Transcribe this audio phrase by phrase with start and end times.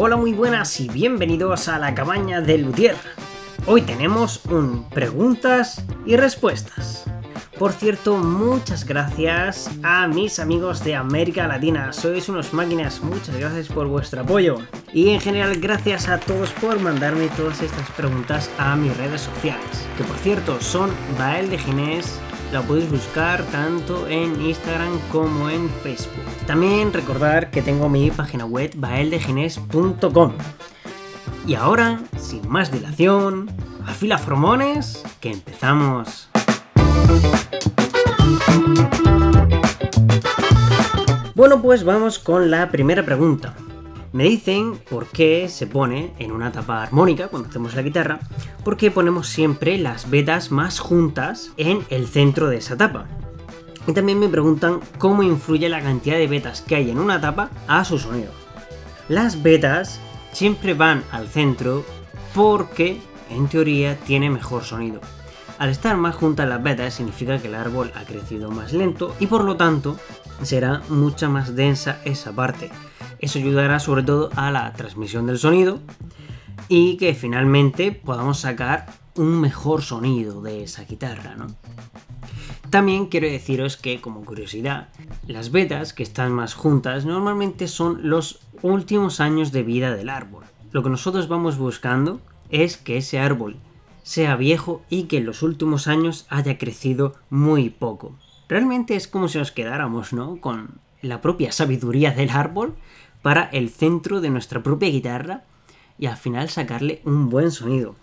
[0.00, 2.94] Hola, muy buenas y bienvenidos a la cabaña del Luthier.
[3.66, 7.02] Hoy tenemos un preguntas y respuestas.
[7.58, 11.92] Por cierto, muchas gracias a mis amigos de América Latina.
[11.92, 14.58] Sois unos máquinas, muchas gracias por vuestro apoyo.
[14.92, 19.84] Y en general, gracias a todos por mandarme todas estas preguntas a mis redes sociales.
[19.96, 22.20] Que por cierto, son Bael de Ginés.
[22.52, 26.24] La podéis buscar tanto en Instagram como en Facebook.
[26.46, 30.32] También recordar que tengo mi página web baeldegines.com.
[31.46, 33.50] Y ahora, sin más dilación,
[33.86, 36.30] afila formones, que empezamos.
[41.34, 43.54] Bueno, pues vamos con la primera pregunta.
[44.12, 48.20] Me dicen por qué se pone en una tapa armónica cuando hacemos la guitarra,
[48.64, 53.06] por qué ponemos siempre las vetas más juntas en el centro de esa tapa.
[53.86, 57.50] Y también me preguntan cómo influye la cantidad de vetas que hay en una tapa
[57.66, 58.32] a su sonido.
[59.08, 60.00] Las vetas
[60.32, 61.84] siempre van al centro
[62.34, 65.00] porque, en teoría, tiene mejor sonido.
[65.58, 69.26] Al estar más juntas las vetas significa que el árbol ha crecido más lento y
[69.26, 69.96] por lo tanto
[70.42, 72.70] será mucha más densa esa parte.
[73.18, 75.80] Eso ayudará sobre todo a la transmisión del sonido
[76.68, 78.86] y que finalmente podamos sacar
[79.16, 81.48] un mejor sonido de esa guitarra, ¿no?
[82.70, 84.88] También quiero deciros que, como curiosidad,
[85.26, 90.44] las vetas que están más juntas normalmente son los últimos años de vida del árbol.
[90.70, 92.20] Lo que nosotros vamos buscando
[92.50, 93.56] es que ese árbol
[94.08, 98.14] sea viejo y que en los últimos años haya crecido muy poco.
[98.48, 100.40] Realmente es como si nos quedáramos, ¿no?
[100.40, 102.74] Con la propia sabiduría del árbol
[103.20, 105.44] para el centro de nuestra propia guitarra
[105.98, 107.96] y al final sacarle un buen sonido.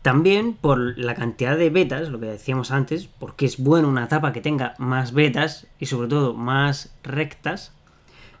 [0.00, 4.32] También por la cantidad de vetas, lo que decíamos antes, porque es bueno una tapa
[4.32, 7.72] que tenga más vetas y sobre todo más rectas,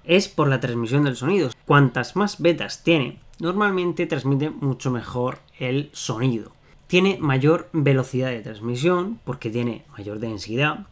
[0.04, 1.50] es por la transmisión del sonido.
[1.66, 6.52] Cuantas más vetas tiene, normalmente transmite mucho mejor el sonido
[6.88, 10.86] tiene mayor velocidad de transmisión porque tiene mayor densidad.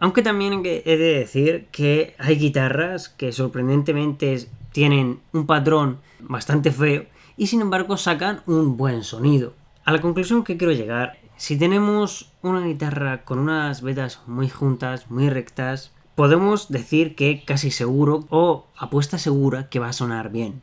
[0.00, 7.06] Aunque también he de decir que hay guitarras que sorprendentemente tienen un patrón bastante feo
[7.36, 9.54] y sin embargo sacan un buen sonido.
[9.84, 15.08] A la conclusión que quiero llegar, si tenemos una guitarra con unas vetas muy juntas,
[15.08, 20.62] muy rectas, podemos decir que casi seguro o apuesta segura que va a sonar bien.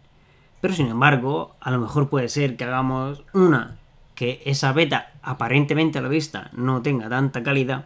[0.60, 3.78] Pero sin embargo, a lo mejor puede ser que hagamos una
[4.16, 7.86] que esa beta aparentemente a la vista no tenga tanta calidad,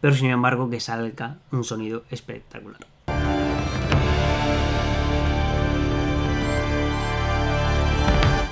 [0.00, 2.80] pero sin embargo que salga un sonido espectacular.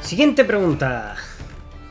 [0.00, 1.16] Siguiente pregunta.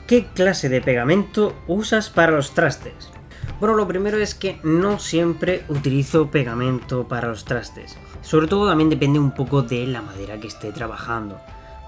[0.08, 3.12] ¿Qué clase de pegamento usas para los trastes?
[3.60, 7.98] Bueno, lo primero es que no siempre utilizo pegamento para los trastes.
[8.22, 11.40] Sobre todo también depende un poco de la madera que esté trabajando.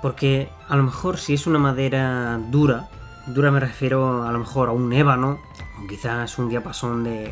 [0.01, 2.89] Porque a lo mejor si es una madera dura,
[3.29, 5.37] Dura me refiero a lo mejor a un ébano,
[5.79, 7.31] o quizás un diapasón de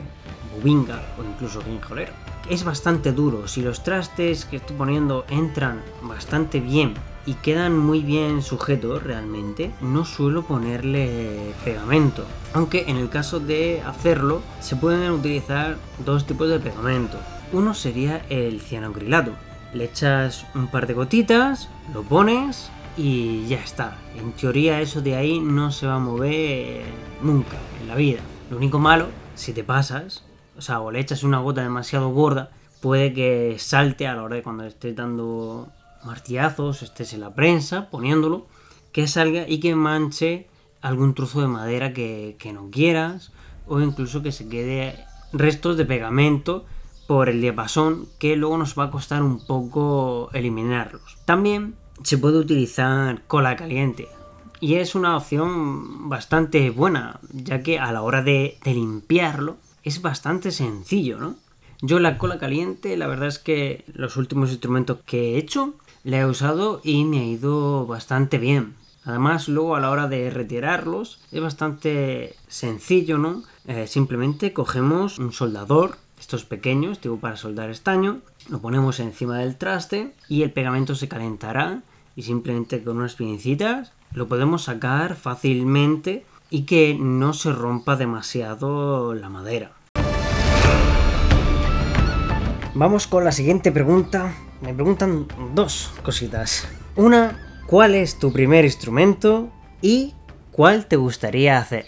[0.53, 2.13] bubinga o incluso guinjolero.
[2.47, 6.93] Es bastante duro, si los trastes que estoy poniendo entran bastante bien
[7.25, 12.25] y quedan muy bien sujetos realmente, no suelo ponerle pegamento.
[12.53, 17.17] Aunque en el caso de hacerlo, se pueden utilizar dos tipos de pegamento.
[17.53, 19.31] Uno sería el cianocrilato.
[19.73, 23.97] Le echas un par de gotitas, lo pones y ya está.
[24.17, 26.83] En teoría eso de ahí no se va a mover
[27.21, 28.19] nunca en la vida.
[28.49, 30.23] Lo único malo, si te pasas,
[30.57, 34.35] o sea, o le echas una gota demasiado gorda, puede que salte a la hora
[34.35, 35.67] de cuando estés dando
[36.03, 38.47] martillazos, estés en la prensa poniéndolo,
[38.91, 40.47] que salga y que manche
[40.81, 43.31] algún trozo de madera que, que no quieras,
[43.67, 46.65] o incluso que se quede restos de pegamento
[47.07, 51.17] por el diapasón que luego nos va a costar un poco eliminarlos.
[51.25, 54.09] También se puede utilizar cola caliente.
[54.59, 60.51] Y es una opción bastante buena, ya que a la hora de, limpiarlo es bastante
[60.51, 61.35] sencillo, ¿no?
[61.81, 66.19] Yo la cola caliente, la verdad es que los últimos instrumentos que he hecho, la
[66.19, 68.73] he usado y me ha ido bastante bien.
[69.05, 73.43] Además, luego a la hora de retirarlos es bastante sencillo, ¿no?
[73.67, 79.57] Eh, simplemente cogemos un soldador, estos pequeños, tipo para soldar estaño, lo ponemos encima del
[79.57, 81.81] traste y el pegamento se calentará
[82.15, 89.13] y simplemente con unas pincitas lo podemos sacar fácilmente y que no se rompa demasiado
[89.13, 89.71] la madera.
[92.73, 94.33] Vamos con la siguiente pregunta.
[94.61, 96.67] Me preguntan dos cositas.
[96.95, 99.49] Una, ¿cuál es tu primer instrumento?
[99.81, 100.13] Y
[100.51, 101.85] ¿cuál te gustaría hacer?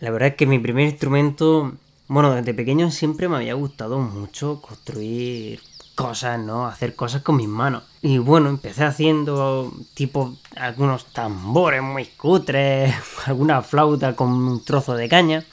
[0.00, 1.72] La verdad es que mi primer instrumento,
[2.08, 5.60] bueno, desde pequeño siempre me había gustado mucho construir
[5.98, 6.68] cosas, ¿no?
[6.68, 7.82] Hacer cosas con mis manos.
[8.02, 12.94] Y bueno, empecé haciendo tipo algunos tambores muy cutres,
[13.26, 15.44] alguna flauta con un trozo de caña.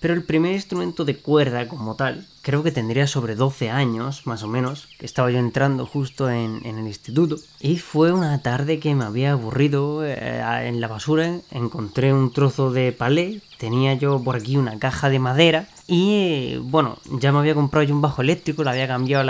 [0.00, 4.42] Pero el primer instrumento de cuerda como tal, creo que tendría sobre 12 años, más
[4.42, 7.36] o menos, que estaba yo entrando justo en, el instituto.
[7.60, 12.70] Y fue una tarde que me había aburrido eh, en la basura, encontré un trozo
[12.70, 17.54] de palé, tenía yo por aquí una caja de madera y bueno, ya me había
[17.54, 19.24] comprado yo un bajo eléctrico, le había cambiado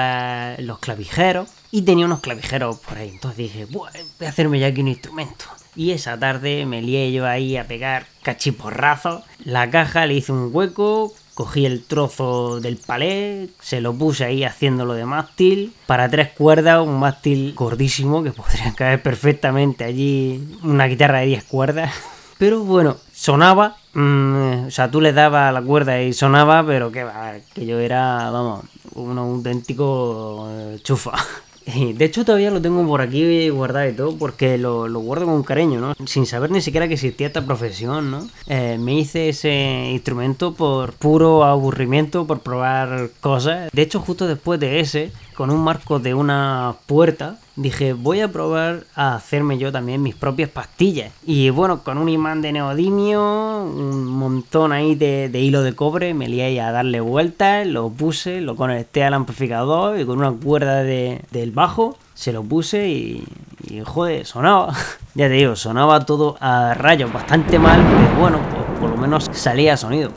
[0.59, 3.11] los clavijeros y tenía unos clavijeros por ahí.
[3.11, 3.89] Entonces dije, voy
[4.21, 5.45] a hacerme ya aquí un instrumento.
[5.79, 9.23] Y esa tarde me lié yo ahí a pegar cachiporrazos.
[9.45, 14.43] La caja le hice un hueco, cogí el trozo del palé, se lo puse ahí
[14.43, 15.73] haciéndolo de mástil.
[15.87, 21.45] Para tres cuerdas, un mástil gordísimo que podría caer perfectamente allí una guitarra de 10
[21.45, 21.95] cuerdas.
[22.39, 23.77] Pero bueno, sonaba.
[23.95, 27.79] Mm, o sea, tú le dabas la cuerda y sonaba, pero que va, que yo
[27.81, 28.65] era, vamos,
[28.95, 31.13] un auténtico eh, chufa.
[31.95, 35.81] De hecho, todavía lo tengo por aquí guardado y todo, porque lo, guardo con cariño,
[35.81, 35.95] ¿no?
[36.07, 38.29] Sin saber ni siquiera que existía esta profesión, ¿no?
[38.47, 43.71] Eh, me hice ese instrumento por puro aburrimiento, por probar cosas.
[43.73, 48.31] De hecho, justo después de ese, con un marco de una puerta, dije, voy a
[48.31, 51.13] probar a hacerme yo también mis propias pastillas.
[51.25, 56.29] Y bueno, con un imán de neodimio, un montón ahí de, hilo de cobre, me
[56.29, 61.51] lié a darle vueltas, lo puse, lo conecté al amplificador y con una cuerda del
[61.53, 63.25] bajo se lo puse y,
[63.69, 64.73] y joder, sonaba.
[65.15, 69.29] ya te digo, sonaba todo a rayos, bastante mal, pero bueno, pues por lo menos
[69.33, 70.11] salía sonido.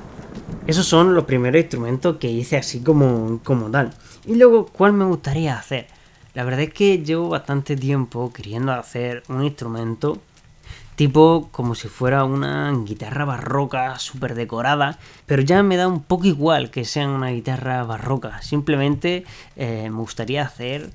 [0.68, 3.92] Esos son los primeros instrumentos que hice así como, como tal.
[4.28, 5.88] Y luego, ¿cuál me gustaría hacer?
[6.34, 10.20] La verdad es que llevo bastante tiempo queriendo hacer un instrumento
[10.96, 16.26] tipo como si fuera una guitarra barroca súper decorada, pero ya me da un poco
[16.26, 19.26] igual que sea una guitarra barroca, simplemente
[19.56, 20.92] eh, me gustaría hacer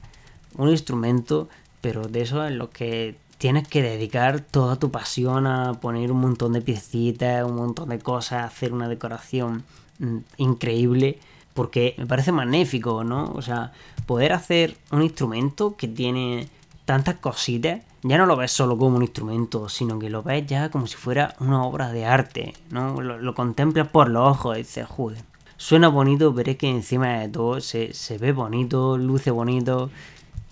[0.56, 1.48] un instrumento,
[1.80, 6.20] pero de eso en lo que tienes que dedicar toda tu pasión a poner un
[6.20, 9.64] montón de piecitas, un montón de cosas, hacer una decoración
[9.98, 11.18] mm, increíble
[11.52, 13.32] porque me parece magnífico, ¿no?
[13.34, 13.72] O sea,
[14.06, 16.48] poder hacer un instrumento que tiene
[16.84, 20.70] tantas cositas, ya no lo ves solo como un instrumento, sino que lo ves ya
[20.70, 23.00] como si fuera una obra de arte, ¿no?
[23.00, 25.22] Lo, contemplas por los ojos y dices, joder,
[25.56, 29.90] suena bonito, pero es que encima de todo se, ve bonito, luce bonito,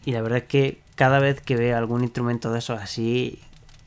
[0.05, 3.39] y la verdad es que cada vez que veo algún instrumento de esos así,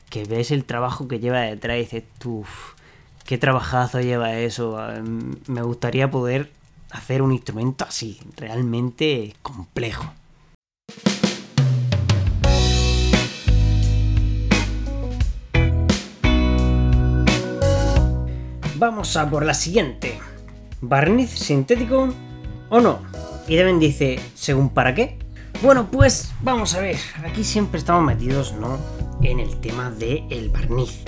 [0.08, 2.72] que ves el trabajo que lleva detrás dices, uff,
[3.26, 4.78] qué trabajazo lleva eso,
[5.46, 6.50] me gustaría poder
[6.90, 10.12] hacer un instrumento así, realmente complejo.
[18.76, 20.20] Vamos a por la siguiente.
[20.80, 22.08] ¿Barniz sintético
[22.70, 23.00] o no?
[23.48, 25.18] Y Deven dice, ¿según para qué?
[25.62, 26.96] Bueno, pues vamos a ver.
[27.24, 28.78] Aquí siempre estamos metidos, ¿no?
[29.22, 31.02] En el tema del el barniz.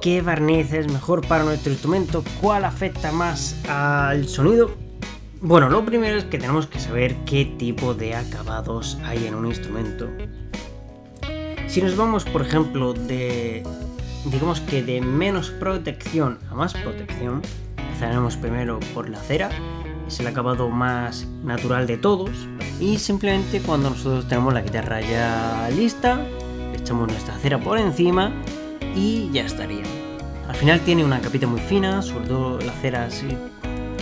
[0.00, 2.24] ¿Qué barniz es mejor para nuestro instrumento?
[2.40, 4.81] ¿Cuál afecta más al sonido?
[5.44, 9.48] Bueno, lo primero es que tenemos que saber qué tipo de acabados hay en un
[9.48, 10.08] instrumento.
[11.66, 13.64] Si nos vamos, por ejemplo, de
[14.26, 17.42] digamos que de menos protección a más protección,
[17.76, 19.50] empezaremos primero por la cera,
[20.06, 22.30] es el acabado más natural de todos,
[22.78, 26.24] y simplemente cuando nosotros tenemos la guitarra ya lista,
[26.72, 28.32] echamos nuestra cera por encima
[28.94, 29.82] y ya estaría.
[30.48, 33.26] Al final tiene una capita muy fina, sobre la cera así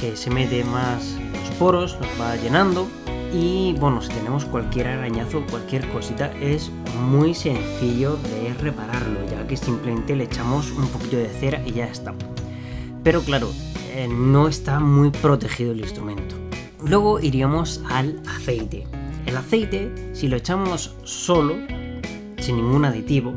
[0.00, 2.88] que se mete más los poros, los va llenando.
[3.33, 6.71] Y bueno, si tenemos cualquier arañazo, cualquier cosita, es
[7.09, 11.87] muy sencillo de repararlo, ya que simplemente le echamos un poquito de cera y ya
[11.87, 12.14] está.
[13.04, 13.50] Pero claro,
[13.92, 16.35] eh, no está muy protegido el instrumento.
[16.85, 18.87] Luego iríamos al aceite.
[19.26, 21.54] El aceite, si lo echamos solo,
[22.38, 23.35] sin ningún aditivo,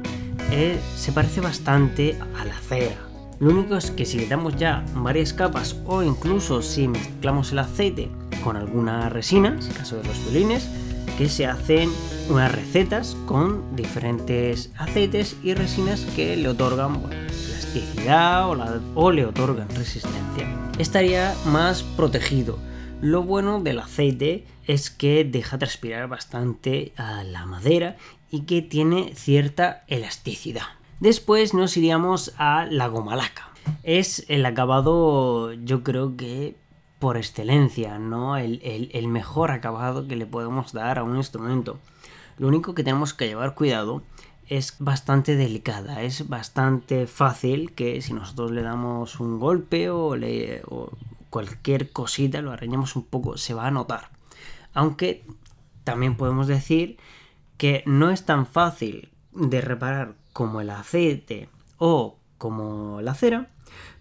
[0.50, 3.13] eh, se parece bastante a la cera
[3.44, 7.60] lo único es que si le damos ya varias capas o incluso si mezclamos el
[7.60, 8.10] aceite
[8.42, 10.70] con alguna resina, en el caso de los violines,
[11.18, 11.92] que se hacen
[12.30, 19.68] unas recetas con diferentes aceites y resinas que le otorgan plasticidad o, o le otorgan
[19.76, 20.48] resistencia.
[20.80, 22.58] Estaría más protegido.
[23.02, 27.98] Lo bueno del aceite es que deja transpirar bastante a la madera
[28.32, 30.64] y que tiene cierta elasticidad.
[31.00, 33.52] Después nos iríamos a la goma laca.
[33.84, 36.56] Es el acabado, yo creo que
[37.00, 38.38] por excelencia, ¿no?
[38.38, 41.78] El, el, mejor acabado que le podemos dar a un instrumento.
[42.38, 44.04] Lo único que tenemos que llevar cuidado
[44.48, 50.62] es bastante delicada, es bastante fácil que si nosotros le damos un golpe o, le,
[50.68, 50.92] o
[51.30, 54.10] cualquier cosita, lo arañamos un poco, se va a notar.
[54.74, 55.26] Aunque
[55.84, 56.98] también podemos decir
[57.58, 63.50] que no es tan fácil de reparar como el aceite o como la cera,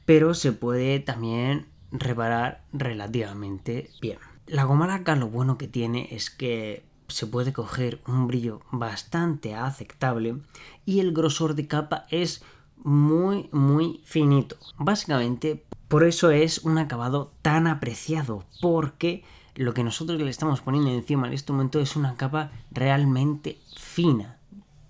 [0.04, 4.18] pero se puede también reparar relativamente bien.
[4.46, 9.54] La goma laca lo bueno que tiene es que se puede coger un brillo bastante
[9.54, 10.36] aceptable
[10.84, 12.42] y el grosor de capa es
[12.82, 14.56] muy muy finito.
[14.78, 19.22] Básicamente por eso es un acabado tan apreciado porque
[19.54, 24.38] lo que nosotros le estamos poniendo encima al instrumento es una capa realmente fina,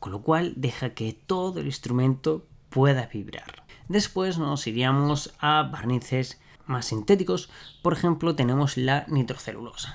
[0.03, 3.63] con lo cual deja que todo el instrumento pueda vibrar.
[3.87, 7.51] Después nos iríamos a barnices más sintéticos,
[7.83, 9.95] por ejemplo tenemos la nitrocelulosa.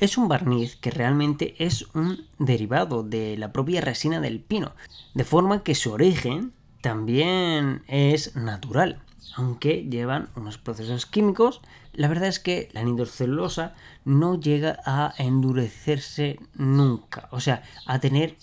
[0.00, 4.72] Es un barniz que realmente es un derivado de la propia resina del pino,
[5.14, 9.02] de forma que su origen también es natural,
[9.36, 11.60] aunque llevan unos procesos químicos.
[11.92, 18.36] La verdad es que la nitrocelulosa no llega a endurecerse nunca, o sea, a tener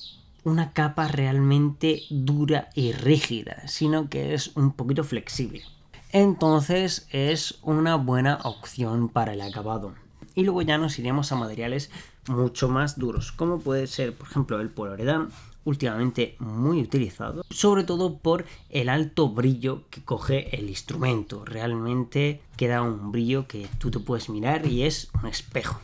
[0.43, 5.63] una capa realmente dura y rígida, sino que es un poquito flexible.
[6.12, 9.93] Entonces es una buena opción para el acabado.
[10.36, 11.91] Y luego ya nos iremos a materiales
[12.27, 15.29] mucho más duros, como puede ser, por ejemplo, el poliuretano,
[15.65, 21.46] últimamente muy utilizado, sobre todo por el alto brillo que coge el instrumento.
[21.46, 25.79] Realmente queda un brillo que tú te puedes mirar y es un espejo.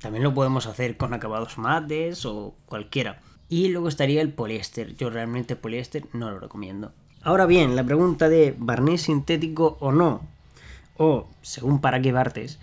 [0.00, 3.20] También lo podemos hacer con acabados mates o cualquiera.
[3.48, 4.94] Y luego estaría el poliéster.
[4.96, 6.92] Yo realmente el poliéster no lo recomiendo.
[7.22, 10.22] Ahora bien, la pregunta de barniz sintético o no,
[10.96, 12.58] o según para qué partes,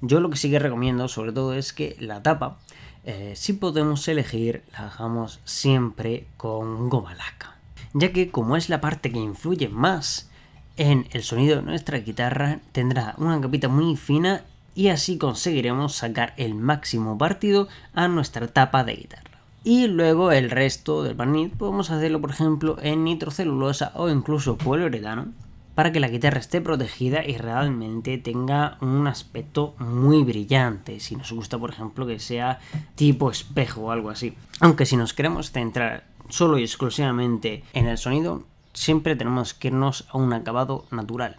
[0.00, 2.58] yo lo que sí que recomiendo sobre todo es que la tapa,
[3.04, 7.56] eh, si podemos elegir, la hagamos siempre con goma laca.
[7.92, 10.30] Ya que como es la parte que influye más
[10.76, 14.44] en el sonido de nuestra guitarra, tendrá una capita muy fina
[14.74, 19.29] y así conseguiremos sacar el máximo partido a nuestra tapa de guitarra.
[19.62, 25.32] Y luego el resto del barniz podemos hacerlo por ejemplo en nitrocelulosa o incluso poliuretano
[25.74, 30.98] para que la guitarra esté protegida y realmente tenga un aspecto muy brillante.
[31.00, 32.58] Si nos gusta por ejemplo que sea
[32.94, 34.34] tipo espejo o algo así.
[34.60, 40.06] Aunque si nos queremos centrar solo y exclusivamente en el sonido, siempre tenemos que irnos
[40.10, 41.36] a un acabado natural.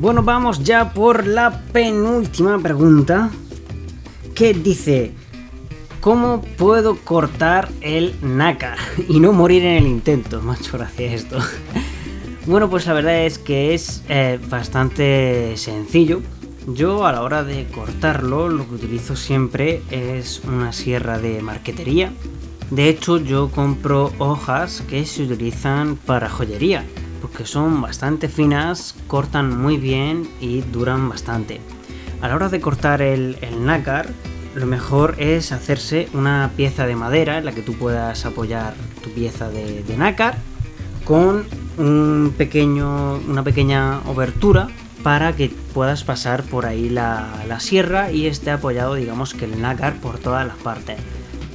[0.00, 3.30] Bueno, vamos ya por la penúltima pregunta.
[4.32, 5.12] Que dice,
[6.00, 8.78] ¿cómo puedo cortar el nácar
[9.08, 10.40] y no morir en el intento?
[10.42, 11.38] Macho, gracias esto.
[12.46, 16.22] Bueno, pues la verdad es que es eh, bastante sencillo.
[16.68, 22.12] Yo a la hora de cortarlo lo que utilizo siempre es una sierra de marquetería.
[22.70, 26.84] De hecho yo compro hojas que se utilizan para joyería
[27.20, 31.60] porque son bastante finas, cortan muy bien y duran bastante.
[32.20, 34.08] A la hora de cortar el, nácar,
[34.54, 39.10] lo mejor es hacerse una pieza de madera en la que tú puedas apoyar tu
[39.10, 40.36] pieza de, nácar
[41.04, 41.46] con
[41.78, 44.68] un pequeño, una pequeña obertura
[45.02, 49.60] para que puedas pasar por ahí la, la, sierra y esté apoyado digamos que el
[49.62, 50.98] nácar por todas las partes.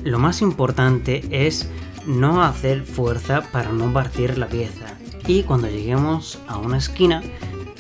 [0.03, 1.70] Lo más importante es
[2.08, 4.92] no hacer fuerza para no partir la pieza
[5.27, 7.21] y cuando lleguemos a una esquina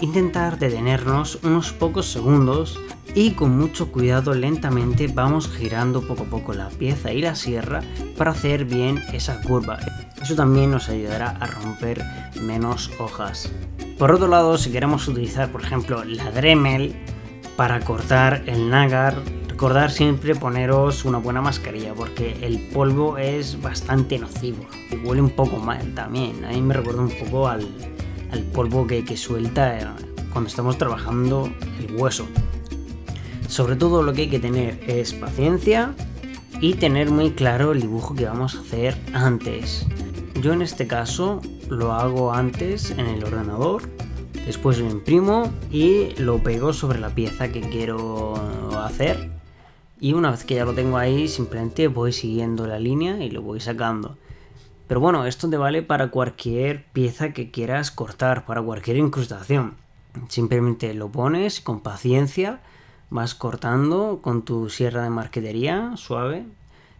[0.01, 2.79] intentar detenernos unos pocos segundos
[3.15, 7.81] y con mucho cuidado lentamente vamos girando poco a poco la pieza y la sierra
[8.17, 9.79] para hacer bien esa curva.
[10.21, 12.03] Eso también nos ayudará a romper
[12.41, 13.51] menos hojas.
[13.97, 16.95] Por otro lado, si queremos utilizar por ejemplo la Dremel
[17.55, 19.15] para cortar el nácar,
[19.63, 25.29] recordar siempre poneros una buena mascarilla porque el polvo es bastante nocivo y huele un
[25.29, 26.43] poco mal también.
[26.43, 27.65] A mí me recuerda un poco al,
[28.53, 29.87] polvo que, que suelta eh,
[30.33, 32.27] cuando estamos trabajando el hueso.
[33.47, 35.95] Sobre todo lo que hay que tener es paciencia
[36.59, 39.87] y tener muy claro el dibujo que vamos a hacer antes.
[40.41, 41.39] Yo en este caso
[41.69, 43.83] lo hago antes en el ordenador,
[44.45, 48.33] después lo imprimo y lo pego sobre la pieza que quiero
[48.83, 49.32] hacer
[50.03, 53.41] y una vez que ya lo tengo ahí, simplemente voy siguiendo la línea y lo
[53.41, 54.17] voy sacando.
[54.85, 59.75] Pero bueno, esto te vale para cualquier pieza que quieras cortar, para cualquier incrustación.
[60.27, 62.59] Simplemente lo pones con paciencia,
[63.11, 66.47] vas cortando con tu sierra de marquetería suave.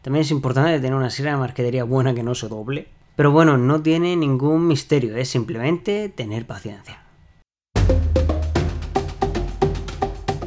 [0.01, 2.88] También es importante tener una sierra de marquetería buena que no se doble.
[3.17, 7.02] Pero bueno, no tiene ningún misterio, es simplemente tener paciencia.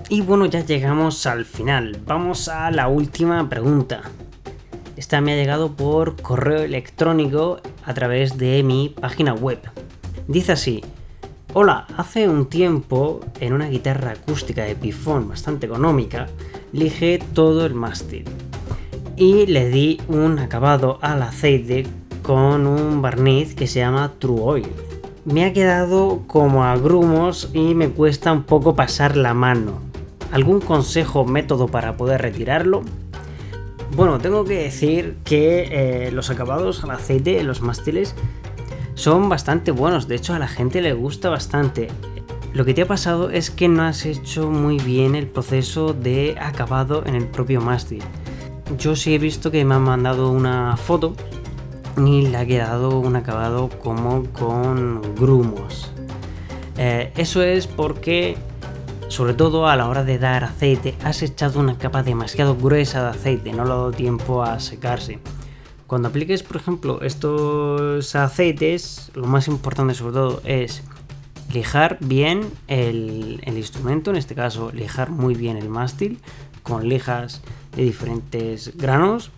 [0.09, 2.01] Y bueno, ya llegamos al final.
[2.07, 4.03] Vamos a la última pregunta.
[4.97, 9.59] Esta me ha llegado por correo electrónico a través de mi página web.
[10.29, 10.85] Dice así,
[11.55, 16.29] Hola, hace un tiempo en una guitarra acústica de pifón bastante económica,
[16.73, 18.25] lijé todo el mástil
[19.17, 21.87] y le di un acabado al aceite
[22.23, 24.69] con un barniz que se llama True Oil.
[25.25, 29.81] Me ha quedado como a grumos y me cuesta un poco pasar la mano.
[30.33, 32.83] ¿Algún consejo o método para poder retirarlo?
[33.95, 38.15] Bueno, tengo que decir que eh, los acabados al aceite en los mástiles
[38.95, 41.89] son bastante buenos, de hecho a la gente le gusta bastante.
[42.53, 46.37] Lo que te ha pasado es que no has hecho muy bien el proceso de
[46.41, 48.03] acabado en el propio mástil.
[48.79, 51.15] Yo sí he visto que me han mandado una foto
[51.99, 55.91] y le ha quedado un acabado como con grumos.
[56.79, 58.37] Eh, eso es porque,
[59.17, 63.09] sobre todo a la hora de dar aceite, has echado una capa demasiado gruesa de
[63.09, 65.21] aceite, no le ha dado tiempo a secarse.
[65.87, 70.83] Cuando apliques, por ejemplo, estos aceites, lo más importante sobre todo es
[71.51, 76.19] lijar bien el, instrumento, en este caso lijar muy bien el mástil
[76.63, 77.41] con lijas
[77.75, 79.31] de diferentes granos.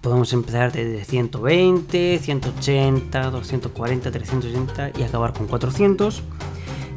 [0.00, 6.22] Podemos empezar desde 120, 180, 240, 360 y acabar con 400.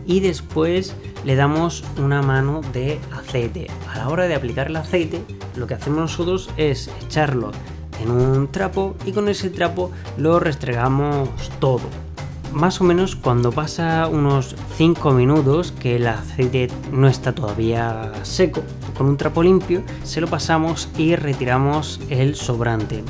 [0.08, 3.68] Y después le damos una mano de aceite.
[3.94, 5.22] A la hora de aplicar el aceite,
[5.56, 7.52] lo que hacemos nosotros es echarlo
[8.02, 11.82] en un trapo y con ese trapo lo restregamos todo.
[12.54, 18.64] Más o menos cuando pasa unos 5 minutos que el aceite no está todavía seco,
[18.98, 23.04] con un trapo limpio se lo pasamos y retiramos el sobrante.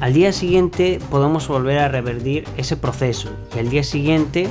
[0.00, 4.48] Al día siguiente podemos volver a revertir ese proceso y al día siguiente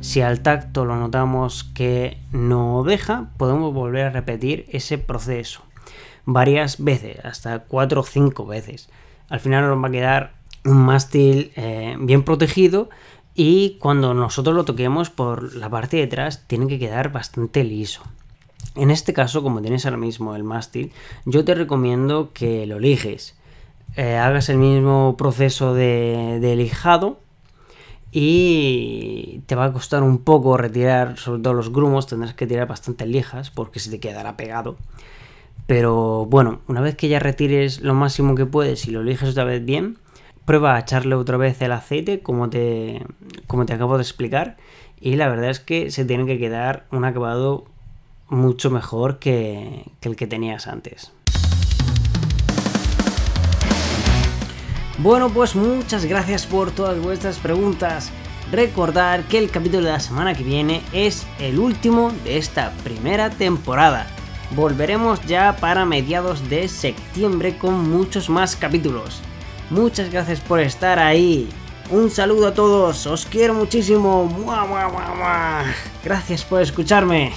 [0.00, 5.62] si al tacto lo notamos que no deja, podemos volver a repetir ese proceso
[6.24, 8.88] varias veces, hasta 4 o 5 veces.
[9.28, 10.32] Al final nos va a quedar
[10.64, 12.90] un mástil eh, bien protegido
[13.34, 18.02] y cuando nosotros lo toquemos por la parte de atrás tiene que quedar bastante liso.
[18.76, 20.92] En este caso, como tienes ahora mismo el mástil,
[21.24, 23.36] yo te recomiendo que lo lijes.
[23.96, 27.18] Eh, hagas el mismo proceso de, de lijado
[28.12, 32.66] y te va a costar un poco retirar sobre todo los grumos, tendrás que tirar
[32.66, 34.76] bastante lijas porque se te quedará pegado.
[35.66, 39.44] Pero bueno, una vez que ya retires lo máximo que puedes y lo eliges otra
[39.44, 39.98] vez bien,
[40.44, 43.06] prueba a echarle otra vez el aceite como te,
[43.46, 44.56] como te acabo de explicar.
[45.00, 47.66] Y la verdad es que se tiene que quedar un acabado
[48.28, 51.12] mucho mejor que, que el que tenías antes.
[55.02, 58.10] Bueno, pues muchas gracias por todas vuestras preguntas.
[58.52, 63.30] Recordar que el capítulo de la semana que viene es el último de esta primera
[63.30, 64.08] temporada.
[64.54, 69.22] Volveremos ya para mediados de septiembre con muchos más capítulos.
[69.70, 71.48] Muchas gracias por estar ahí.
[71.90, 74.24] Un saludo a todos, os quiero muchísimo.
[76.04, 77.32] Gracias por escucharme.